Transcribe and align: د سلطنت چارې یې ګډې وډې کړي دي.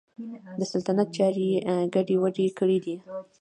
د 0.59 0.61
سلطنت 0.71 1.07
چارې 1.17 1.45
یې 1.51 1.57
ګډې 1.93 2.15
وډې 2.21 2.47
کړي 2.59 2.77
دي. 2.85 2.95